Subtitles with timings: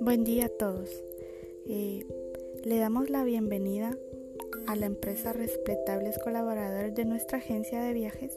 [0.00, 0.88] Buen día a todos.
[1.66, 2.04] Eh,
[2.64, 3.96] le damos la bienvenida
[4.66, 8.32] a la empresa Respetables Colaboradores de nuestra agencia de viajes.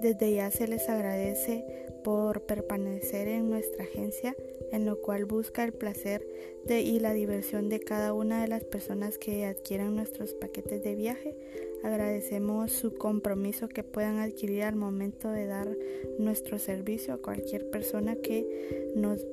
[0.00, 1.64] Desde ya se les agradece
[2.02, 4.36] por permanecer en nuestra agencia,
[4.72, 6.26] en lo cual busca el placer
[6.64, 10.94] de, y la diversión de cada una de las personas que adquieran nuestros paquetes de
[10.94, 11.36] viaje.
[11.82, 15.76] Agradecemos su compromiso que puedan adquirir al momento de dar
[16.18, 19.26] nuestro servicio a cualquier persona que nos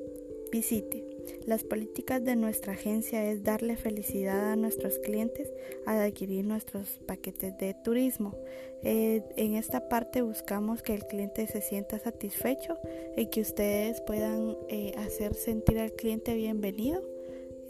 [0.50, 1.11] visite.
[1.46, 5.52] Las políticas de nuestra agencia es darle felicidad a nuestros clientes
[5.86, 8.34] al adquirir nuestros paquetes de turismo.
[8.82, 12.78] Eh, en esta parte buscamos que el cliente se sienta satisfecho
[13.16, 17.02] y que ustedes puedan eh, hacer sentir al cliente bienvenido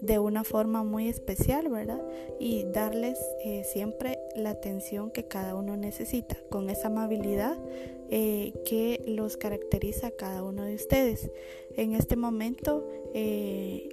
[0.03, 2.03] de una forma muy especial, ¿verdad?
[2.41, 7.57] Y darles eh, siempre la atención que cada uno necesita, con esa amabilidad
[8.11, 11.31] eh, que los caracteriza a cada uno de ustedes.
[11.77, 13.89] En este momento eh,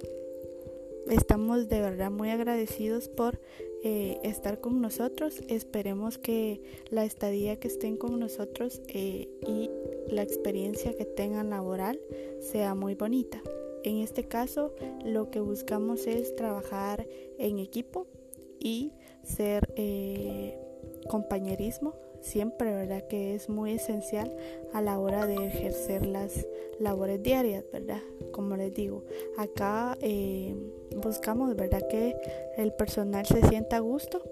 [1.08, 3.40] estamos de verdad muy agradecidos por
[3.82, 5.40] estar con nosotros.
[5.48, 9.70] Esperemos que la estadía que estén con nosotros y
[10.08, 11.98] la experiencia que tengan laboral
[12.40, 13.40] sea muy bonita.
[13.82, 17.06] En este caso, lo que buscamos es trabajar
[17.38, 18.06] en equipo
[18.58, 18.92] y
[19.22, 20.58] ser eh,
[21.08, 23.06] compañerismo siempre, ¿verdad?
[23.08, 24.34] Que es muy esencial
[24.72, 26.46] a la hora de ejercer las
[26.78, 28.00] labores diarias, ¿verdad?
[28.32, 29.04] Como les digo,
[29.36, 30.54] acá eh,
[30.96, 31.86] buscamos, ¿verdad?
[31.88, 32.16] Que
[32.56, 34.22] el personal se sienta a gusto.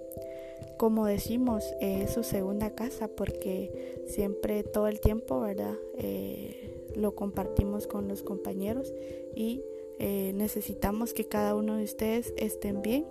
[0.79, 5.75] Como decimos, es su segunda casa porque siempre, todo el tiempo, ¿verdad?
[5.99, 8.93] Eh, lo compartimos con los compañeros
[9.35, 9.63] y
[9.99, 13.05] eh, necesitamos que cada uno de ustedes estén bien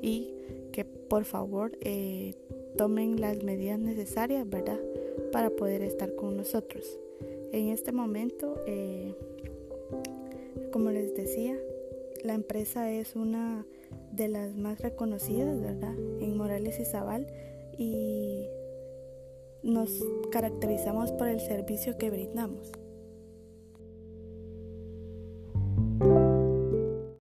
[0.00, 0.34] y
[0.72, 2.34] que por favor eh,
[2.76, 4.80] tomen las medidas necesarias, ¿verdad?
[5.30, 6.98] Para poder estar con nosotros.
[7.52, 9.14] En este momento, eh,
[10.72, 11.56] como les decía,
[12.24, 13.66] la empresa es una
[14.12, 15.94] de las más reconocidas, ¿verdad?
[16.20, 17.26] En Morales y Zaval
[17.76, 18.46] y
[19.62, 19.90] nos
[20.30, 22.72] caracterizamos por el servicio que brindamos.